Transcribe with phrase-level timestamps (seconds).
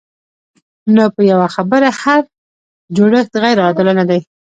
[0.95, 2.21] نو په یوه خبره هر
[2.95, 4.21] جوړښت غیر عادلانه دی.